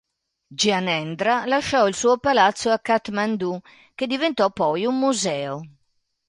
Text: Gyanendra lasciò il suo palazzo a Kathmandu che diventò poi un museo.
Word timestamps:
Gyanendra 0.49 1.45
lasciò 1.45 1.87
il 1.87 1.93
suo 1.93 2.17
palazzo 2.17 2.71
a 2.71 2.79
Kathmandu 2.79 3.59
che 3.93 4.07
diventò 4.07 4.49
poi 4.49 4.87
un 4.87 4.97
museo. 4.97 5.61